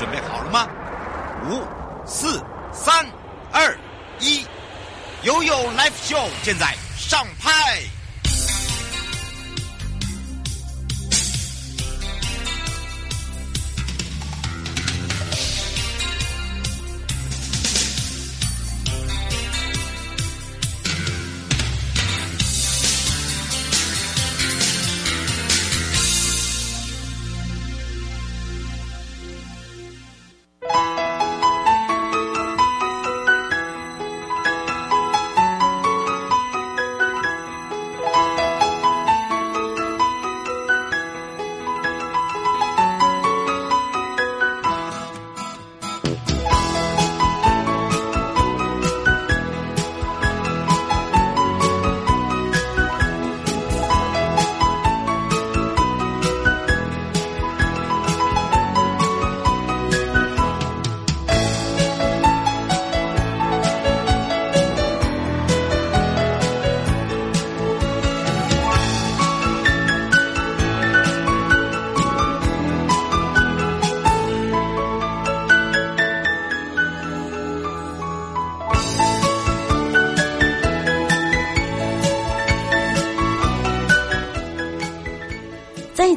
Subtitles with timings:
[0.00, 0.66] 准备好了吗？
[1.50, 1.62] 五、
[2.06, 3.04] 四、三、
[3.52, 3.76] 二、
[4.18, 4.46] 一，
[5.24, 7.82] 悠悠 Live Show 现在上拍。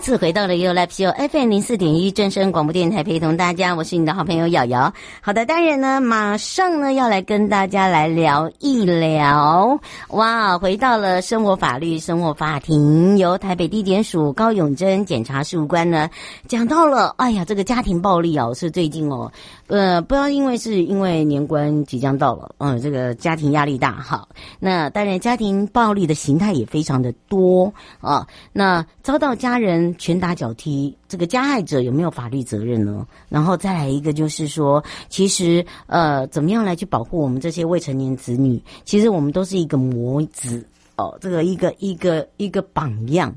[0.03, 4.93] 次回到了 You Live Show FM 零四点一正声广播电台，陪同大家，我是你的好朋友瑶瑶。
[5.21, 9.79] 好的，当然呢，马上呢要来跟大家来聊一聊。
[10.09, 16.09] 哇，回到了生活法律生活法庭，由台北地检署高永贞检察事务官呢
[16.49, 17.15] 讲到了。
[17.15, 19.31] 哎呀，这个家庭暴力哦，是最近哦，
[19.67, 24.27] 呃，不知道因为是因为年关即将到了，嗯，这个家庭压力大哈。
[24.59, 28.27] 那当然，家庭暴力的形态也非常的多啊。
[28.51, 29.92] 那遭到家人。
[29.97, 33.05] 拳打脚踢，这个加害者有没有法律责任呢？
[33.29, 38.61] 然后再来一个，就是说，其实呃，怎么样来去保护我们这些未成年子女？
[38.85, 40.65] 其实我们都是一个模子
[40.95, 43.33] 哦，这个一个一个一个榜样。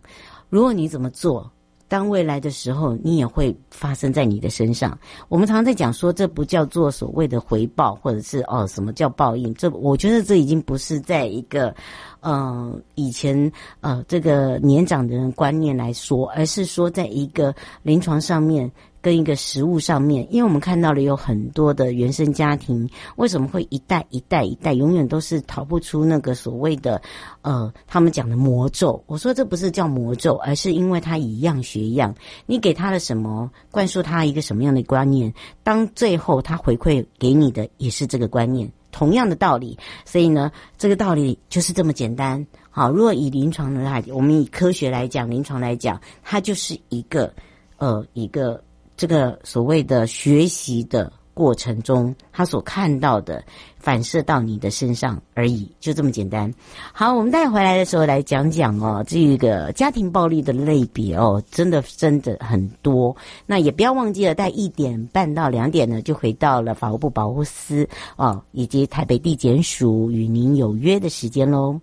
[0.49, 1.51] 如果你怎么做，
[1.89, 4.99] 当未来的时候，你也会发生在你的身上。
[5.29, 9.53] 我们常常在讲说，这不叫做所谓的回报，或者是哦，什么叫报应？
[9.55, 11.75] 这我觉得这已经不是在一个。
[12.21, 13.53] 呃，以前
[13.83, 17.55] 呃，这个年长的人观念来说，而是说在一个
[17.85, 18.69] 临床上面
[19.01, 27.01] 跟一个食物上面，因为我们看到了有很多的原生家庭，为什么会一代一代一代永远都是逃不出那个所谓的
[27.43, 29.03] 呃，他们讲的魔咒？
[29.07, 32.15] 我说这不是叫魔咒，而是因为他以样学样，
[32.47, 35.33] 你给他了什么，灌输他一个什么样的观念，
[35.63, 38.71] 当最后他回馈给你的也是这个观念。
[38.93, 42.47] 同样的道理，所以呢，这个道理就是这么简单。
[42.71, 47.31] 好，如果以临床的来，我们以科学来讲，临床来讲，它就是一个
[47.77, 48.63] 呃，一个
[48.97, 51.13] 这个所谓的学习的。
[51.37, 53.45] 过程中，他所看到的
[53.79, 56.51] 反射到你的身上而已，就这么简单。
[56.95, 63.15] 好，我们待会回来的时候来讲讲哦，这个家庭暴力的类别哦，真的真的很多。
[63.45, 67.87] 那也不要忘记了，在一点半到两点呢，就回到了法务部保护司
[68.17, 71.79] 哦，以及台北地检署与您有约的时间喽。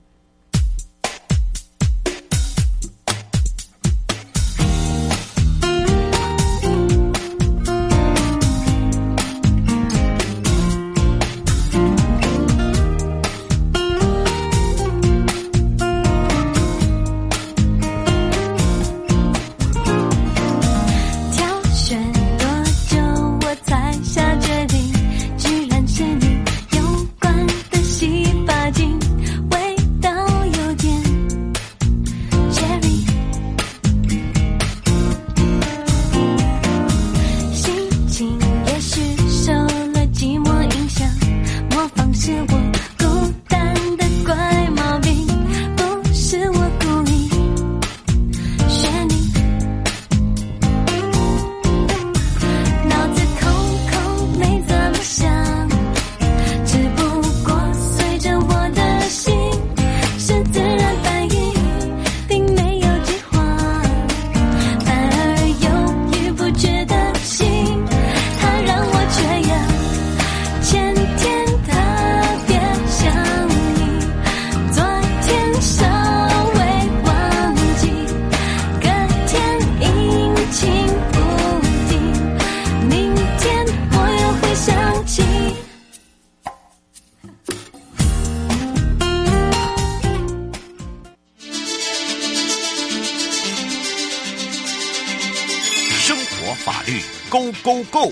[97.62, 98.12] Go Go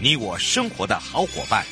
[0.00, 1.64] 你我生活的好伙伴。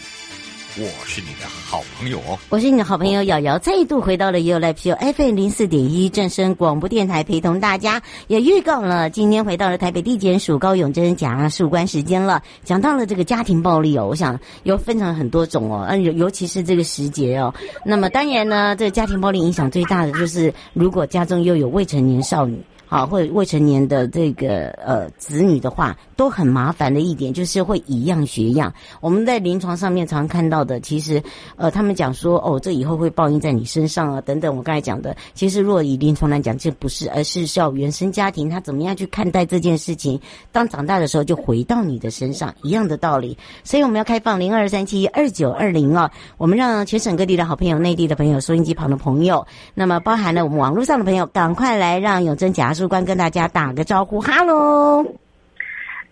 [0.77, 17.53] 我是你的好朋友哦，我是你的好朋友瑶瑶，再度回到了 You Life Show FM 零四点一正声广播电台，陪同大家也预告了，今天回到了台北地检署高永珍家事官时间了，讲到了这个家庭暴力哦，我想有分成很多种哦，嗯，尤尤其是这个时节哦，
[17.85, 22.63] 那么当然呢，这个家庭暴力影响最大的就是如果家中又有未成年少女。
[22.91, 28.75] 好，或者未成年的这个呃子女的话，都很麻烦的一点就是会以样学样。
[29.01, 31.23] 我们在临床上面常看到的，其实
[31.55, 34.57] 呃他们讲说哦，这以后会报应在你身上啊等等。
[34.57, 40.21] 我刚才讲的，其实若以临床来讲，这不是，而是需要原生家庭他怎么样去看待这件事情。
[40.51, 43.39] 当长大的时候，就回到你的身上，一样的道理。
[43.63, 52.75] 所以我们要开放零二三七二九二零啊，我们让全省各地的好朋友、内地的朋友、收音机旁的朋友，那么包含了我们网络上的朋友，赶快来让永珍假。
[52.81, 55.05] 主官跟大家打个招呼，哈喽！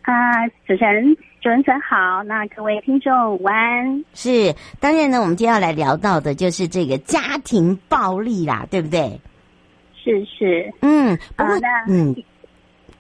[0.02, 4.04] 啊，主持人，主持人好，那各位听众午安。
[4.12, 9.18] 是，当然呢，我们今天要来聊到的就是这个家庭暴力啦，对不对？
[9.94, 11.54] 是是，嗯，不过、
[11.88, 12.14] 嗯，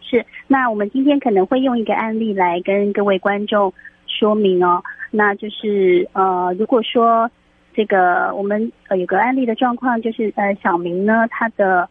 [0.00, 3.70] 是，那我们今天可能会用一个案例来跟各位观众
[4.06, 7.30] 说明哦，那就是呃，如果说
[7.74, 11.86] 这个我们呃有个案例的状况，就是呃小明呢，他的。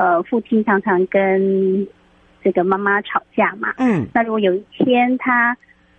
[0.00, 1.86] 呃，父亲常常跟
[2.42, 3.74] 这个妈妈吵架嘛。
[3.76, 4.08] 嗯。
[4.14, 5.54] 那如果有一天他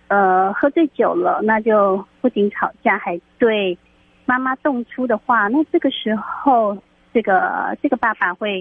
[0.08, 3.78] 呃喝醉酒了，那就不仅吵架，还对
[4.26, 6.76] 妈妈动粗的话，那这个时候，
[7.14, 8.60] 这个这个爸爸会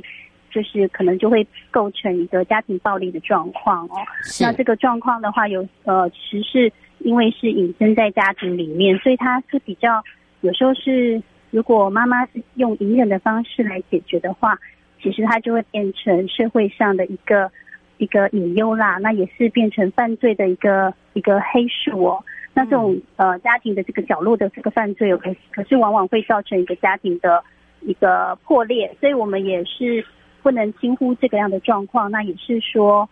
[0.52, 3.96] 就是可能就会构成一个家庭暴力的状况哦。
[4.22, 4.44] 是。
[4.44, 10.04] 那这个状况的话，有呃，其实是因为是隐身在家庭里面，所以他是比较
[10.42, 14.56] 有时候是，如果妈妈是用隐忍的方式来解决的话。
[15.02, 17.52] 其实它就会变成社会上的一个
[17.98, 22.24] 一个隐忧啦，那也是变成犯罪的一个一个黑数哦。
[22.54, 27.44] 那这种呃家庭的这个角落的这个犯罪，可可是往往会造成一个家庭的
[27.82, 30.06] 一个破裂，所以我们也是
[30.44, 32.12] 不能轻忽这个样的状况。
[32.12, 33.10] 那也是说，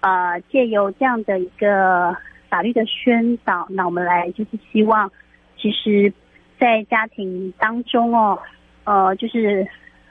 [0.00, 2.16] 呃，借由这样的一个
[2.48, 5.10] 法律的宣导，那我们来就是希望，
[5.58, 6.12] 其实，
[6.60, 8.38] 在家庭当中哦，
[8.84, 9.66] 呃，就是。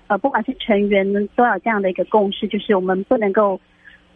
[0.07, 3.59] 呃，不管是成员呢，都有这样的一个共识，就是我们不能够，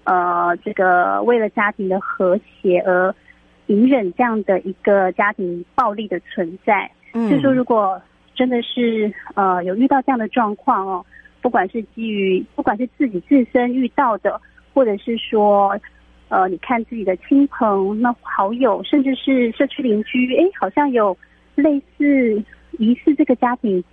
[0.04, 3.14] 呃，这个为了家庭的和谐而
[3.66, 6.92] 隐忍这样的一个家庭暴力的存在。
[7.14, 8.00] 嗯，就说，如果
[8.36, 11.06] 真的是呃有遇到这样的状况哦，
[11.42, 14.40] 不管是基于不管是自己自身遇到的，
[14.76, 15.76] 或者是说
[16.28, 21.18] 呃你看自己的亲朋、那好友，甚至是社区邻居，哎，好像有
[21.56, 22.44] 类似
[22.78, 23.84] 疑似这个家庭。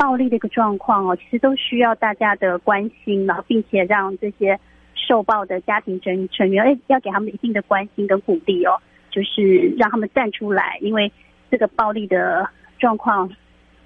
[0.00, 4.58] 暴力的一个状况哦，其实都需要大家的关心，然后并且让这些
[4.94, 8.80] 受暴的家庭成成员，哎，要给他们一定的关心跟鼓励哦，
[9.10, 11.12] 就是让他们站出来，因为
[11.50, 12.48] 这个暴力的
[12.78, 13.28] 状况，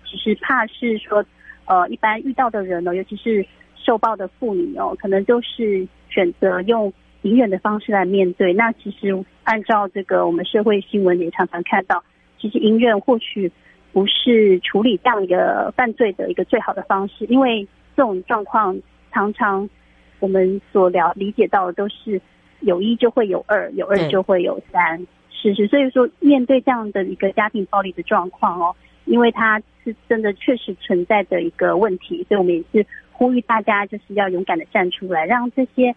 [0.09, 1.25] 其实怕是说，
[1.65, 3.45] 呃，一般遇到的人呢，尤其是
[3.75, 8.53] 受暴的妇女哦，可能都是选择用隐忍的方式来面对。
[8.53, 12.05] 那其实按照这个我们社会新闻也常常看到，
[12.39, 13.51] 其实隐忍或许。
[13.95, 17.65] 不是处理这样一个犯罪的一个最好的方式，因为
[17.97, 18.77] 这种状况
[19.13, 19.71] 常常
[20.19, 22.21] 我们所了理解到的都是
[22.59, 25.69] 有一就会有二，有二就会有三，是是。
[25.69, 28.75] 所以说，面对这样的一个家庭暴力的状况哦，
[29.05, 35.95] 因为它是真的确实存在的一个问题，所以我们也是呼吁大家就是要勇敢的站出来，让这些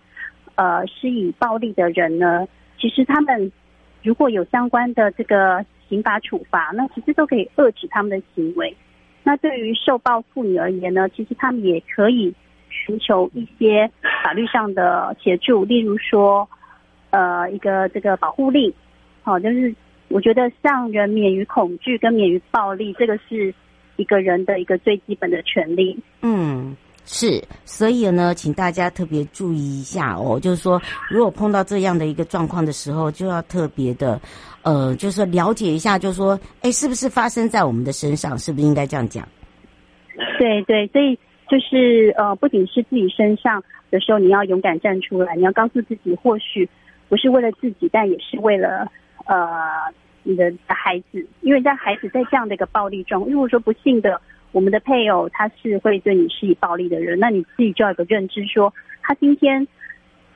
[0.53, 2.47] 呃施以暴力的人呢，
[2.79, 3.51] 其实他们
[4.03, 5.65] 如果有相关的这个。
[5.89, 8.75] 刑法处罚，那其实都可以遏制他们的行为。
[9.23, 12.33] 那对于受暴妇女而言呢，其实他们也可以
[12.69, 13.89] 寻求一些
[14.23, 16.47] 法律上的协助，例如说，
[17.09, 18.73] 呃，一个这个保护令。
[19.23, 19.75] 好，就是
[20.07, 23.53] 我觉得让人免于恐惧跟免于暴力，这个是
[23.97, 25.99] 一个人的一个最基本的权利。
[26.21, 26.75] 嗯。
[27.09, 34.19] 是，所以呢，请大家特别注意一下哦，就是说，如果碰到这样的一个状况的时候，就要特别的，
[34.61, 38.37] 呃，就是说了解一下，就是说，哎，是不是发生在我们的身上？
[38.37, 39.25] 是不是应该这样讲？
[40.37, 41.17] 对对，所以
[41.49, 46.67] 就是呃，不仅是自己身上的时候，你要勇敢站出来，你要告诉自己，或许
[47.07, 48.85] 不是为了自己，但也是为了
[49.27, 49.47] 呃
[50.23, 54.19] 你的孩子，因为在孩子在这样的一个暴力中，如果说不幸的。
[54.57, 58.73] 我们的配偶他是会对你施以暴力的人，那你自己就要有个认知说，
[59.03, 59.67] 他今天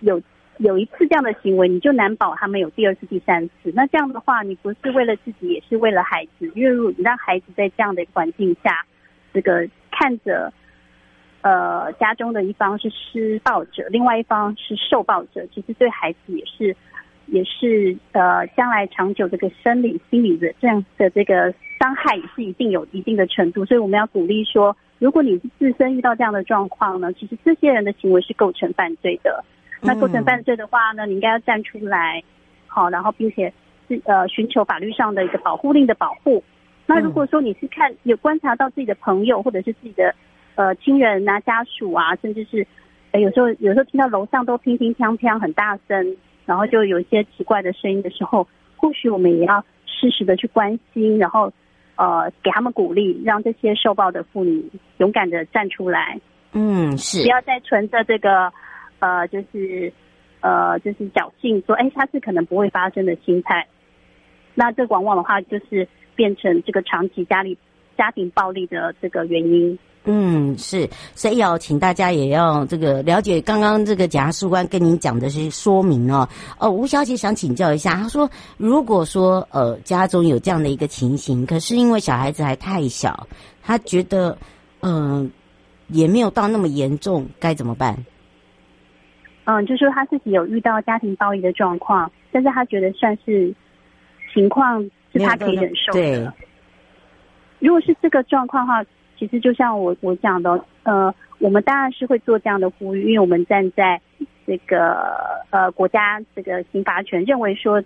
[0.02, 0.22] 有
[0.58, 3.72] 有一次这样的行为，你就难保他没有第二次、第三次。
[3.74, 6.52] 那这样的话，你不是为了自己，也是为了孩子。
[6.54, 8.86] 因为你让孩子在这样的环境下，
[9.34, 10.54] 这个看着
[11.42, 16.76] 呃家中的一方是施暴者，另外一方是受暴者，其实对孩子也是
[17.26, 21.52] 也是呃，将来长久这个生理、心理的这样的这个
[21.82, 29.44] 伤害也是一定有一定的程度，所以我们要鼓励说，如果你自身遇到这样的状况呢，其实这些人的行为是构成犯罪的。
[29.82, 32.22] 那构成犯罪的话呢，你应该要站出来，
[32.68, 33.52] 好，然后并且
[33.88, 36.44] 是呃寻求法律上的一个保护令的保护。
[36.86, 40.14] 那如果说你是看有观察到自己的朋友或者是自己的
[40.54, 42.68] 呃亲人啊、家属啊，甚至是
[43.10, 48.48] 呃有时候有时候听到楼上都乒乒乓乓很大声，然后就有一些奇怪的声音的时候，
[48.78, 51.52] 或许我们也要适时的去关心，然后
[52.02, 54.66] 呃给他们鼓励，让这些受暴的妇女
[54.98, 56.20] 勇敢的站出来。
[56.54, 58.52] 嗯，是，不要再存着这个。
[59.02, 59.92] 呃，就是，
[60.42, 63.66] 呃，就是侥幸说，哎，下次可能不会发生的心态，
[64.54, 67.58] 那这往往的话就是变成这个长期家里
[67.98, 69.80] 家庭暴力的这个原因。
[70.06, 76.28] 嗯，是，所以要请大家也要这个了解刚刚这个检察官跟您讲的是说明哦。
[76.58, 78.28] 哦，吴小姐想请教一下，她说，
[78.58, 83.28] 如果说呃家中有这样的一个情形，可是因为小孩子还太小，
[83.62, 84.36] 她觉得
[84.80, 85.30] 嗯、呃、
[85.90, 87.96] 也没有到那么严重，该怎么办？
[89.44, 93.54] 嗯，就说他自己有遇到家庭暴力的状况，但是他觉得算是
[94.34, 94.82] 情况
[95.14, 96.00] 是他可以忍受的。
[96.00, 96.28] 对，
[97.60, 98.84] 如果是这个状况的话，
[99.22, 104.02] 其实就像我我讲的，呃，我们当然是会做这样的呼吁，因为我们站在
[104.48, 104.98] 这个
[105.52, 107.84] 呃国家这个刑罚权，认为说，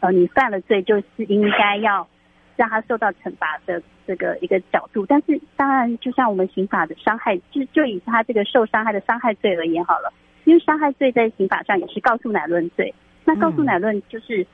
[0.00, 2.08] 呃，你犯了罪就是应该要
[2.56, 5.06] 让他受到惩罚的这个一个角度。
[5.06, 10.12] 但是当然，就像我们刑法的伤害，就就以他这个受伤害的伤害罪而言好了。
[10.42, 12.92] 因为伤害罪在刑法上也是告诉乃论罪，
[13.24, 14.44] 那告诉乃论就是，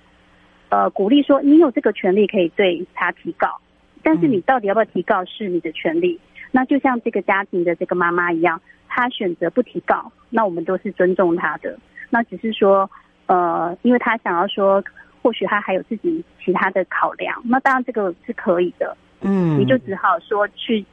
[0.68, 3.58] 呃，鼓励说你有这个权利可以对他提告，
[4.02, 6.18] 但是你到底要不要提告是你的权利。
[6.50, 11.78] 那就像这个家庭的这个妈妈一样，她选择不提告，那我们都是尊重她的。
[12.10, 12.90] 那只是说，
[13.26, 14.82] 呃，因为她想要说，
[15.22, 18.96] 或许她还有自己其他的考量，那当然这个是可以的。
[19.20, 20.84] 嗯，你就只好说去，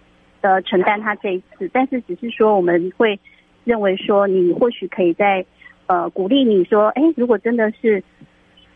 [0.41, 3.19] 呃，承担她这一次，但是只是说我们会。
[3.65, 5.43] 认为说你或许可以在，
[5.87, 8.03] 呃，鼓励你说，哎，如果真的是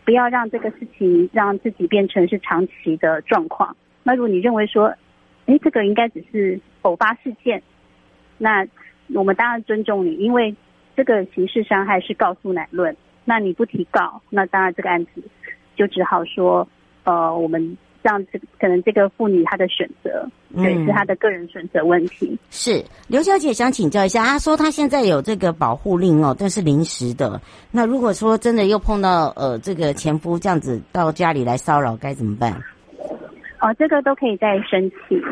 [0.04, 3.76] 不要让这个事情让自己变成是长期的状况，
[4.10, 4.92] 那如果你认为说，
[5.46, 7.62] 哎，这个应该只是偶发事件，
[8.38, 8.66] 那
[9.14, 10.52] 我们当然尊重你，因为
[10.96, 15.22] 这个刑事伤害是告诉乃论，那你不提告，那当然这个案子
[15.76, 16.66] 就只好说，
[17.04, 17.78] 呃，我们。
[18.02, 20.26] 让这可能这个妇女她的选择，
[20.56, 22.34] 对，是她的个人选择问题。
[22.48, 27.38] 是刘小姐想请教一下，她说她现在有这个保护令哦，但是临时的。
[27.70, 32.58] 那如果说真的又碰到呃这个前夫这样子到家里来骚扰，该怎么办？
[33.60, 35.22] 哦，这个都可以再申请，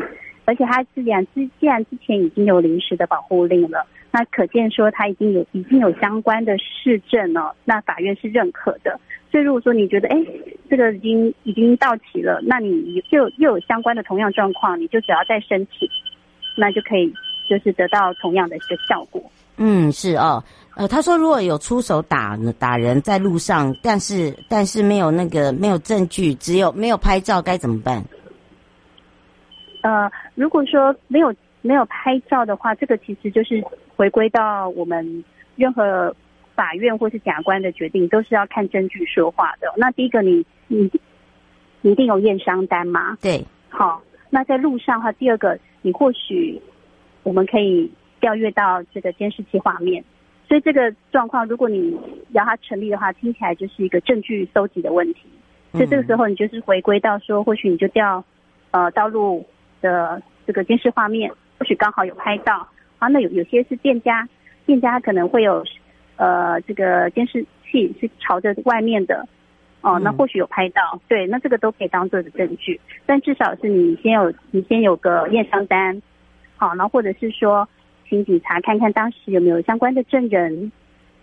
[0.45, 8.99] 而且他是然之既然之前已经有临时的保护令了，那可见说他已经有已经有相关的市证了，那法院是认可的。
[9.31, 10.17] 所以，如果说你觉得，哎，
[10.69, 15.87] 这个已经已经到期了，那你就又有相关的同样状况，你就只要再申请，
[16.57, 17.13] 那就可以
[17.47, 19.23] 就是得到同样的一个效果。
[19.57, 20.43] 嗯，是哦，
[20.75, 28.03] 呃，他说如果有出手打打人在路上，但是但是没有那个没有证据，只有没有拍照，该怎么办？
[29.81, 33.63] 呃，如果说没有没有拍照的话，这个其实就是
[33.95, 35.23] 回归到我们
[35.55, 36.15] 任何。
[36.55, 39.73] 法院或是假官的决定都是要看证据说话的。
[39.77, 40.91] 那第一个你，你你
[41.79, 43.17] 你一定有验伤单吗？
[43.21, 44.01] 对，好。
[44.29, 46.61] 那在路上的话，第二个，你或许
[47.23, 50.03] 我们可以调阅到这个监视器画面。
[50.49, 51.97] 所以这个状况，如果你
[52.31, 55.29] 要它成立的话，听起来就是一个证据搜集的问题。
[55.71, 58.21] 所以这个时候，你就是回归到说，或许你就调
[58.71, 59.45] 呃道路
[59.81, 62.67] 的这个监视画面，或许刚好有拍到。
[62.97, 64.27] 啊，那有有些是店家，
[64.65, 65.63] 店家可能会有。
[66.21, 69.25] 呃，这个监视器是朝着外面的，
[69.79, 76.01] 哦，那或许有拍到，嗯、对，那这个都可以当做的证据，但至少是你先有，你先有个验伤单，
[76.57, 77.69] 好，然后或者是说，
[78.09, 80.73] 请警察看看当时有没有相关的证人，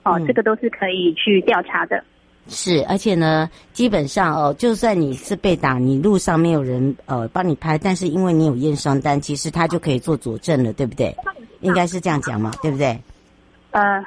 [0.03, 2.03] 哦，嗯、这个都是可以去调查的。
[2.49, 11.17] 是，而且呢，基本上哦，就算你是被打，你路上没有人呃帮你拍，但是因为你有验伤单，其实他就可以做佐证了，对不对？
[11.61, 13.01] 应该是这样讲嘛，对不对？
[13.71, 14.05] 呃。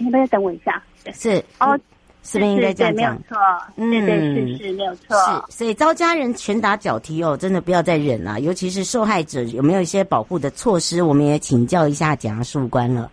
[0.00, 0.80] 你不要等我一下，
[1.12, 1.76] 是哦，
[2.22, 3.12] 是不是应该这样讲？
[3.14, 3.36] 没有错，
[3.74, 5.16] 嗯，对对是是没有错。
[5.16, 8.38] 是，所以遭家人拳打脚踢哦，真的不要再忍了。
[8.38, 11.02] 尤其是受害者有没有一些保护的措施？
[11.02, 13.10] 我们也请教一下检察官了。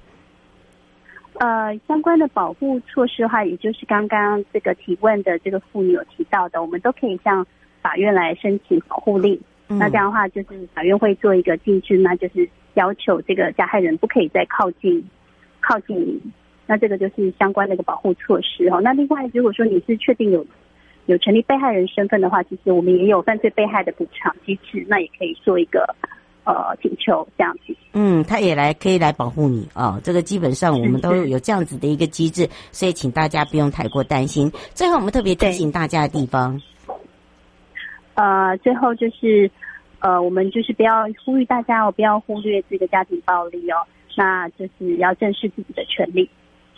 [1.39, 7.45] 呃，相关的保护措施的话，也就是刚刚这个提问的这个妇女有提到的，我们都可以向
[7.81, 9.39] 法院来申请保护令。
[9.67, 15.03] 嗯、那这样的话，就是法院会做一个禁制，那就是要求这个加害人不可以再靠近
[15.59, 16.21] 靠近你。
[16.67, 18.79] 那这个就是相关的一个保护措施哦。
[18.81, 20.45] 那另外，如果说你是确定有
[21.05, 25.95] 有成立被害人身份的话，其实我们也有犯罪被害的补偿机制，那也可以做一个
[26.45, 27.75] 呃请求这样子。
[27.93, 34.51] 嗯，他也来可以来保护你啊、哦，这个基本上我们都有这样子的一个机制，所以请大家不用太过担心。
[34.73, 36.61] 最后，我们特别提醒大家的地方，
[38.15, 39.49] 呃，最后就是
[39.99, 43.77] 呃，我们就是不要呼吁大家哦，不要忽略这个家庭暴力哦。
[44.17, 46.29] 那就是要正视自己的权利。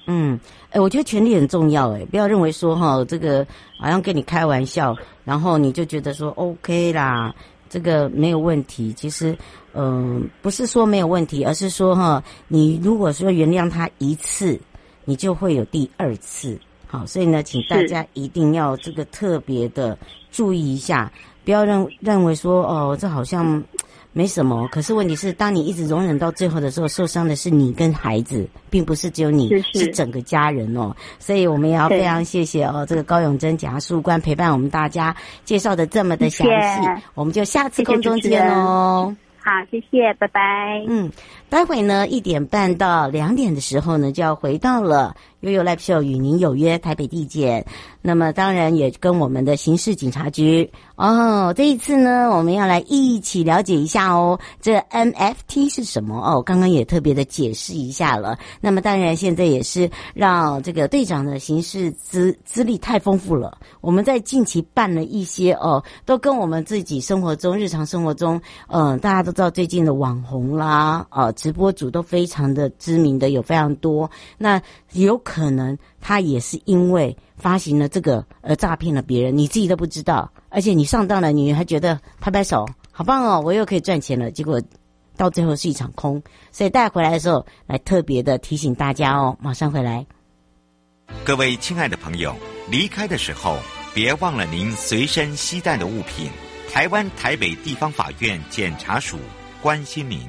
[0.07, 0.39] 嗯，
[0.71, 3.45] 哎，我觉得权利很重要，哎，不要认为说哈，这个
[3.79, 7.35] 好像跟你开玩笑，然后你就觉得说 OK 啦，
[7.69, 8.93] 这个没有问题。
[8.93, 9.37] 其实，
[9.73, 14.59] 嗯、呃，不是说没有问题，而是说哈，你如果说原谅他一次，
[15.05, 16.59] 你就会有第二次。
[16.87, 19.97] 好，所以呢，请大家一定要这个特别的
[20.31, 21.11] 注意一下，
[21.43, 23.63] 不要认认为说哦，这好像。
[24.17, 30.91] 没什么，可是问题是，当你一直容忍到最后的时候，受伤的是你跟孩子，并不是只有你，是，整个家人哦。
[31.19, 39.15] 所以我们也要非常谢谢哦，这个高永珍检察官陪伴我们大家，介绍的这么的详细，谢谢，我们就下次空中见哦。
[39.39, 40.83] 好，谢谢，拜拜。
[40.87, 41.11] 嗯，
[41.49, 45.15] 待会呢，一点半到两点的时候呢，就要回到了。
[45.41, 47.63] 悠悠 Live Show 与您有约，台北地检。
[48.01, 51.53] 那么当然也跟我们的刑事警察局哦。
[51.55, 56.41] 这一次呢，我们要来一起了解一下哦，这 NFT 是什么哦？
[56.41, 58.35] 刚刚也特别的解释一下了。
[58.59, 63.59] 那么当然现在也是让这个队长的刑事资资历太丰富了。
[63.79, 74.11] 我们在近期办了一些哦，都跟我们自己生活中日常生活中，嗯、大家都知道最近的网红啦，呃，直播主都非常的知名的有非常多。
[74.37, 74.61] 那
[74.93, 75.21] 有。
[75.27, 84.61] 可能他也是因为发行了这个而诈骗了别人，你自己都不知道，而且你上当了，你还觉得拍拍手，好棒哦，我又可以赚钱了，结果
[85.17, 86.23] 到最后是一场空。
[86.51, 90.07] 所以带回来的时候，来特别的提醒大家哦，马上回来。
[91.25, 92.33] 各位亲爱的朋友，
[92.71, 93.57] 离开的时候
[93.93, 96.31] 别忘了您随身携带的物品。
[96.71, 99.17] 台湾台北地方法院检察署
[99.61, 100.25] 关心您。